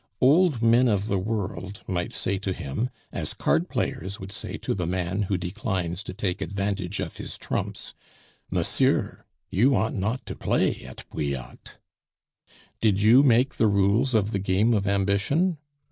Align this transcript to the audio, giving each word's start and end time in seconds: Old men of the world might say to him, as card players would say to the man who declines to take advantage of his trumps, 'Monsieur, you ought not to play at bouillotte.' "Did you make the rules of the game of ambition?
Old 0.19 0.63
men 0.63 0.87
of 0.87 1.05
the 1.05 1.19
world 1.19 1.83
might 1.87 2.11
say 2.11 2.39
to 2.39 2.53
him, 2.53 2.89
as 3.11 3.35
card 3.35 3.69
players 3.69 4.19
would 4.19 4.31
say 4.31 4.57
to 4.57 4.73
the 4.73 4.87
man 4.87 5.21
who 5.29 5.37
declines 5.37 6.01
to 6.01 6.11
take 6.11 6.41
advantage 6.41 6.99
of 6.99 7.17
his 7.17 7.37
trumps, 7.37 7.93
'Monsieur, 8.49 9.27
you 9.51 9.75
ought 9.75 9.93
not 9.93 10.25
to 10.25 10.35
play 10.35 10.83
at 10.85 11.07
bouillotte.' 11.11 11.77
"Did 12.81 12.99
you 12.99 13.21
make 13.21 13.57
the 13.57 13.67
rules 13.67 14.15
of 14.15 14.31
the 14.31 14.39
game 14.39 14.73
of 14.73 14.87
ambition? 14.87 15.59